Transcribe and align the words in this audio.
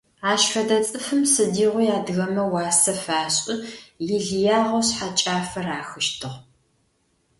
Ащ 0.31 0.41
фэдэ 0.51 0.77
цӀыфым 0.87 1.21
сыдигъуи 1.33 1.87
адыгэмэ 1.97 2.43
уасэ 2.51 2.93
фашӀы, 3.03 3.55
илыягъэу 4.15 4.83
шъхьэкӀафэ 4.87 5.61
рахыщтыгь. 5.65 6.37